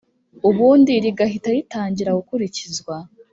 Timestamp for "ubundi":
0.49-0.91